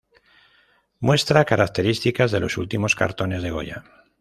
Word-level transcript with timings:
Muestra 0.99 1.45
características 1.45 2.31
de 2.31 2.39
los 2.39 2.57
últimos 2.57 2.95
cartones 2.95 3.43
de 3.43 3.51
Goya. 3.51 3.83